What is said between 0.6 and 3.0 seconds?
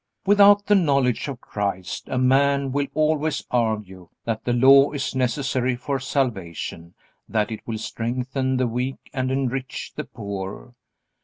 the knowledge of Christ a man will